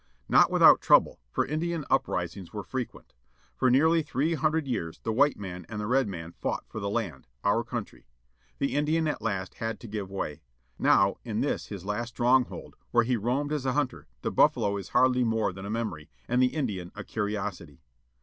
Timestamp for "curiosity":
17.03-17.83